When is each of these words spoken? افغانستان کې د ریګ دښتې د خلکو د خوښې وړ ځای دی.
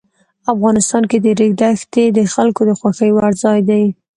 افغانستان 0.53 1.03
کې 1.09 1.17
د 1.21 1.27
ریګ 1.39 1.53
دښتې 1.61 2.05
د 2.17 2.19
خلکو 2.33 2.61
د 2.65 2.71
خوښې 2.79 3.09
وړ 3.13 3.31
ځای 3.43 3.59
دی. 3.69 3.83